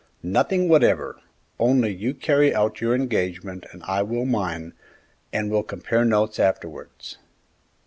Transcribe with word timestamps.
"Nothing 0.23 0.67
whatever; 0.67 1.21
only 1.59 1.93
you 1.93 2.15
carry 2.15 2.55
out 2.55 2.81
your 2.81 2.95
engagement 2.95 3.65
and 3.71 3.83
I 3.83 4.01
will 4.01 4.25
mine, 4.25 4.73
and 5.31 5.51
we'll 5.51 5.61
compare 5.61 6.03
notes 6.03 6.39
afterwards." 6.39 7.19